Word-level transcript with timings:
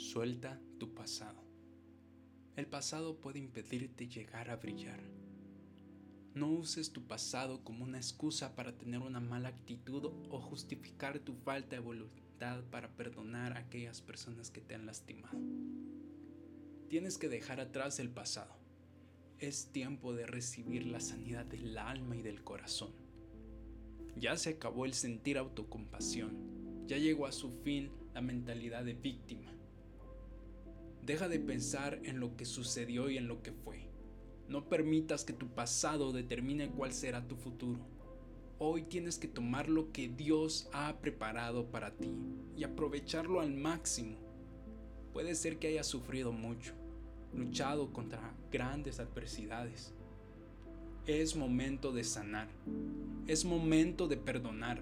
Suelta 0.00 0.58
tu 0.78 0.94
pasado. 0.94 1.44
El 2.56 2.66
pasado 2.66 3.20
puede 3.20 3.38
impedirte 3.38 4.08
llegar 4.08 4.48
a 4.48 4.56
brillar. 4.56 4.98
No 6.34 6.48
uses 6.48 6.90
tu 6.90 7.06
pasado 7.06 7.62
como 7.62 7.84
una 7.84 7.98
excusa 7.98 8.56
para 8.56 8.78
tener 8.78 9.00
una 9.00 9.20
mala 9.20 9.50
actitud 9.50 10.06
o 10.30 10.40
justificar 10.40 11.18
tu 11.18 11.34
falta 11.34 11.76
de 11.76 11.80
voluntad 11.80 12.64
para 12.70 12.88
perdonar 12.96 13.52
a 13.52 13.60
aquellas 13.60 14.00
personas 14.00 14.50
que 14.50 14.62
te 14.62 14.74
han 14.74 14.86
lastimado. 14.86 15.38
Tienes 16.88 17.18
que 17.18 17.28
dejar 17.28 17.60
atrás 17.60 18.00
el 18.00 18.08
pasado. 18.08 18.56
Es 19.38 19.70
tiempo 19.70 20.14
de 20.14 20.26
recibir 20.26 20.86
la 20.86 21.00
sanidad 21.00 21.44
del 21.44 21.76
alma 21.76 22.16
y 22.16 22.22
del 22.22 22.42
corazón. 22.42 22.94
Ya 24.16 24.34
se 24.38 24.48
acabó 24.48 24.86
el 24.86 24.94
sentir 24.94 25.36
autocompasión. 25.36 26.86
Ya 26.86 26.96
llegó 26.96 27.26
a 27.26 27.32
su 27.32 27.50
fin 27.50 27.92
la 28.14 28.22
mentalidad 28.22 28.82
de 28.82 28.94
víctima. 28.94 29.59
Deja 31.10 31.28
de 31.28 31.40
pensar 31.40 31.98
en 32.04 32.20
lo 32.20 32.36
que 32.36 32.44
sucedió 32.44 33.10
y 33.10 33.18
en 33.18 33.26
lo 33.26 33.42
que 33.42 33.50
fue. 33.50 33.80
No 34.46 34.68
permitas 34.68 35.24
que 35.24 35.32
tu 35.32 35.48
pasado 35.48 36.12
determine 36.12 36.70
cuál 36.70 36.92
será 36.92 37.26
tu 37.26 37.34
futuro. 37.34 37.80
Hoy 38.60 38.82
tienes 38.82 39.18
que 39.18 39.26
tomar 39.26 39.68
lo 39.68 39.90
que 39.90 40.06
Dios 40.06 40.68
ha 40.72 41.00
preparado 41.00 41.68
para 41.68 41.90
ti 41.90 42.12
y 42.56 42.62
aprovecharlo 42.62 43.40
al 43.40 43.52
máximo. 43.52 44.18
Puede 45.12 45.34
ser 45.34 45.58
que 45.58 45.66
hayas 45.66 45.88
sufrido 45.88 46.30
mucho, 46.30 46.74
luchado 47.34 47.92
contra 47.92 48.32
grandes 48.52 49.00
adversidades. 49.00 49.92
Es 51.08 51.34
momento 51.34 51.90
de 51.90 52.04
sanar. 52.04 52.46
Es 53.26 53.44
momento 53.44 54.06
de 54.06 54.16
perdonar. 54.16 54.80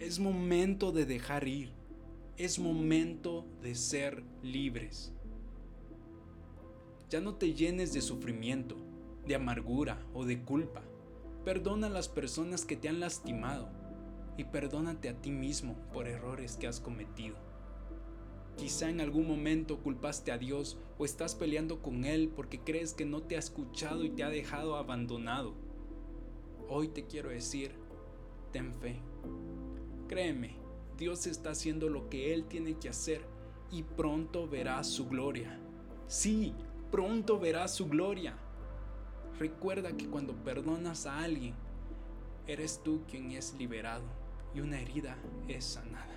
Es 0.00 0.18
momento 0.18 0.92
de 0.92 1.04
dejar 1.04 1.46
ir. 1.46 1.72
Es 2.38 2.58
momento 2.58 3.44
de 3.60 3.74
ser 3.74 4.24
libres. 4.42 5.12
Ya 7.10 7.20
no 7.22 7.36
te 7.36 7.54
llenes 7.54 7.94
de 7.94 8.02
sufrimiento, 8.02 8.76
de 9.26 9.34
amargura 9.34 9.98
o 10.12 10.26
de 10.26 10.42
culpa. 10.42 10.82
Perdona 11.42 11.86
a 11.86 11.90
las 11.90 12.08
personas 12.08 12.66
que 12.66 12.76
te 12.76 12.90
han 12.90 13.00
lastimado 13.00 13.70
y 14.36 14.44
perdónate 14.44 15.08
a 15.08 15.14
ti 15.14 15.30
mismo 15.30 15.76
por 15.94 16.06
errores 16.06 16.58
que 16.58 16.66
has 16.66 16.80
cometido. 16.80 17.36
Quizá 18.58 18.90
en 18.90 19.00
algún 19.00 19.26
momento 19.26 19.78
culpaste 19.78 20.32
a 20.32 20.38
Dios 20.38 20.76
o 20.98 21.06
estás 21.06 21.34
peleando 21.34 21.80
con 21.80 22.04
Él 22.04 22.30
porque 22.34 22.60
crees 22.60 22.92
que 22.92 23.06
no 23.06 23.22
te 23.22 23.36
ha 23.36 23.38
escuchado 23.38 24.04
y 24.04 24.10
te 24.10 24.22
ha 24.22 24.28
dejado 24.28 24.76
abandonado. 24.76 25.54
Hoy 26.68 26.88
te 26.88 27.06
quiero 27.06 27.30
decir, 27.30 27.72
ten 28.52 28.74
fe. 28.74 29.00
Créeme, 30.08 30.56
Dios 30.98 31.26
está 31.26 31.50
haciendo 31.50 31.88
lo 31.88 32.10
que 32.10 32.34
Él 32.34 32.44
tiene 32.44 32.74
que 32.74 32.90
hacer 32.90 33.22
y 33.70 33.82
pronto 33.82 34.46
verás 34.46 34.88
su 34.88 35.08
gloria. 35.08 35.58
Sí, 36.06 36.54
pronto 36.90 37.38
verás 37.38 37.74
su 37.74 37.88
gloria. 37.88 38.34
Recuerda 39.38 39.96
que 39.96 40.08
cuando 40.08 40.32
perdonas 40.34 41.06
a 41.06 41.22
alguien, 41.22 41.54
eres 42.46 42.80
tú 42.82 43.02
quien 43.08 43.30
es 43.32 43.54
liberado 43.54 44.04
y 44.54 44.60
una 44.60 44.80
herida 44.80 45.16
es 45.46 45.64
sanada. 45.64 46.16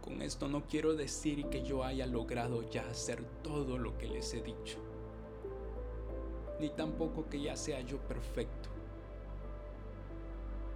Con 0.00 0.22
esto 0.22 0.48
no 0.48 0.66
quiero 0.66 0.94
decir 0.94 1.46
que 1.46 1.62
yo 1.62 1.82
haya 1.82 2.06
logrado 2.06 2.68
ya 2.70 2.88
hacer 2.88 3.24
todo 3.42 3.78
lo 3.78 3.96
que 3.98 4.06
les 4.06 4.32
he 4.34 4.42
dicho, 4.42 4.78
ni 6.60 6.68
tampoco 6.70 7.28
que 7.28 7.40
ya 7.40 7.56
sea 7.56 7.80
yo 7.80 7.98
perfecto. 7.98 8.68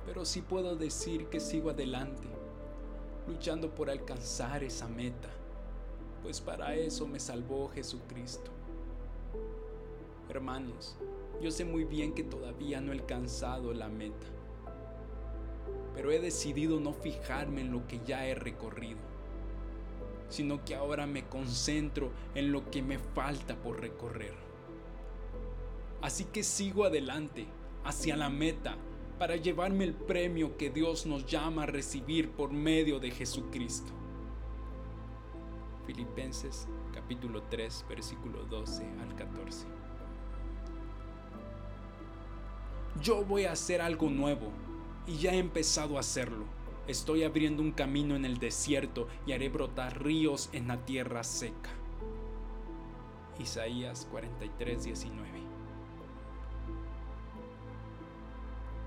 Pero 0.06 0.24
sí 0.24 0.40
puedo 0.40 0.76
decir 0.76 1.26
que 1.26 1.40
sigo 1.40 1.70
adelante, 1.70 2.26
luchando 3.26 3.74
por 3.74 3.90
alcanzar 3.90 4.64
esa 4.64 4.88
meta 4.88 5.28
pues 6.22 6.40
para 6.40 6.74
eso 6.74 7.06
me 7.06 7.20
salvó 7.20 7.68
Jesucristo. 7.68 8.50
Hermanos, 10.28 10.96
yo 11.40 11.50
sé 11.50 11.64
muy 11.64 11.84
bien 11.84 12.12
que 12.12 12.24
todavía 12.24 12.80
no 12.80 12.92
he 12.92 12.96
alcanzado 12.96 13.72
la 13.72 13.88
meta, 13.88 14.26
pero 15.94 16.10
he 16.10 16.18
decidido 16.18 16.80
no 16.80 16.92
fijarme 16.92 17.62
en 17.62 17.72
lo 17.72 17.86
que 17.86 18.00
ya 18.04 18.26
he 18.26 18.34
recorrido, 18.34 18.98
sino 20.28 20.64
que 20.64 20.74
ahora 20.74 21.06
me 21.06 21.26
concentro 21.26 22.10
en 22.34 22.52
lo 22.52 22.70
que 22.70 22.82
me 22.82 22.98
falta 22.98 23.56
por 23.56 23.80
recorrer. 23.80 24.34
Así 26.02 26.24
que 26.24 26.42
sigo 26.42 26.84
adelante, 26.84 27.46
hacia 27.84 28.16
la 28.16 28.28
meta, 28.28 28.76
para 29.18 29.36
llevarme 29.36 29.84
el 29.84 29.94
premio 29.94 30.56
que 30.56 30.70
Dios 30.70 31.06
nos 31.06 31.26
llama 31.26 31.64
a 31.64 31.66
recibir 31.66 32.30
por 32.30 32.52
medio 32.52 33.00
de 33.00 33.10
Jesucristo. 33.10 33.92
Filipenses 35.98 36.68
capítulo 36.94 37.42
3 37.50 37.86
versículo 37.88 38.44
12 38.44 38.84
al 39.02 39.16
14. 39.16 39.66
Yo 43.02 43.24
voy 43.24 43.46
a 43.46 43.52
hacer 43.52 43.80
algo 43.80 44.08
nuevo 44.08 44.52
y 45.08 45.16
ya 45.16 45.32
he 45.32 45.38
empezado 45.38 45.96
a 45.96 46.00
hacerlo. 46.00 46.44
Estoy 46.86 47.24
abriendo 47.24 47.64
un 47.64 47.72
camino 47.72 48.14
en 48.14 48.24
el 48.24 48.38
desierto 48.38 49.08
y 49.26 49.32
haré 49.32 49.48
brotar 49.48 50.00
ríos 50.00 50.50
en 50.52 50.68
la 50.68 50.76
tierra 50.86 51.24
seca. 51.24 51.70
Isaías 53.40 54.06
43, 54.12 54.84
19. 54.84 55.28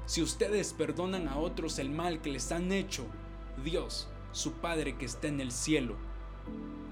Si 0.06 0.22
ustedes 0.22 0.72
perdonan 0.72 1.28
a 1.28 1.38
otros 1.40 1.78
el 1.78 1.90
mal 1.90 2.22
que 2.22 2.32
les 2.32 2.54
han 2.54 2.72
hecho, 2.72 3.06
Dios, 3.66 4.08
su 4.32 4.54
Padre 4.54 4.96
que 4.96 5.04
está 5.04 5.28
en 5.28 5.42
el 5.42 5.52
cielo, 5.52 5.98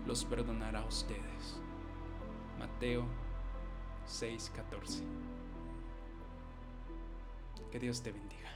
los 0.10 0.26
perdonará 0.26 0.80
a 0.80 0.86
ustedes. 0.86 1.62
Mateo 2.58 3.06
6:14. 4.08 5.04
Que 7.72 7.78
Dios 7.78 8.02
te 8.02 8.12
bendiga. 8.12 8.50